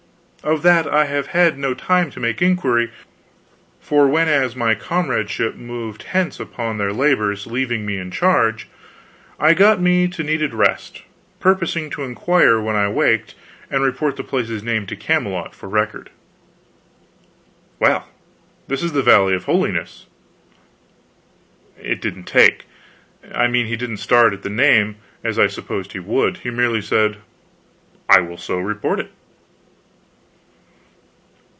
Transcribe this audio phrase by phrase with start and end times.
[0.43, 2.89] "Of that I have had no time to make inquiry;
[3.79, 8.67] for whenas my comradeship moved hence upon their labors, leaving me in charge,
[9.39, 11.03] I got me to needed rest,
[11.39, 13.35] purposing to inquire when I waked,
[13.69, 16.09] and report the place's name to Camelot for record."
[17.77, 18.09] "Well,
[18.67, 20.07] this is the Valley of Holiness."
[21.79, 22.65] It didn't take;
[23.31, 26.37] I mean, he didn't start at the name, as I had supposed he would.
[26.37, 27.17] He merely said:
[28.09, 29.11] "I will so report it."